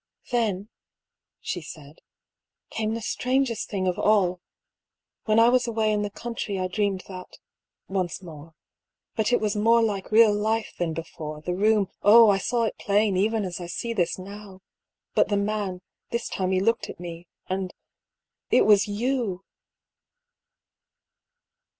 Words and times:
"Then," 0.31 0.69
she 1.41 1.61
said," 1.61 1.99
came 2.71 2.95
the 2.95 3.03
strangest 3.03 3.69
thing 3.69 3.85
of 3.87 3.99
all. 3.99 4.41
When 5.25 5.39
I 5.39 5.49
was 5.49 5.67
away 5.67 5.91
in 5.91 6.01
the 6.01 6.09
country 6.09 6.57
I 6.57 6.67
dreamed 6.69 7.03
that— 7.07 7.37
once 7.87 8.19
more. 8.23 8.55
But 9.15 9.31
it 9.31 9.39
was 9.39 9.55
more 9.55 9.79
like 9.83 10.11
real 10.11 10.33
life 10.33 10.73
than 10.79 10.93
before; 10.93 11.41
the 11.43 11.53
room, 11.53 11.91
oh 12.01 12.21
1 12.25 12.27
1 12.29 12.39
saw 12.39 12.63
it 12.63 12.79
plain, 12.79 13.15
even 13.15 13.45
as 13.45 13.61
I 13.61 13.67
see 13.67 13.93
this 13.93 14.17
now. 14.17 14.61
But 15.13 15.27
the 15.29 15.37
man— 15.37 15.81
this 16.09 16.29
time 16.29 16.49
he 16.49 16.59
looked 16.61 16.89
at 16.89 16.99
me— 16.99 17.27
and— 17.47 17.71
it 18.49 18.65
was 18.65 18.87
you 18.87 19.45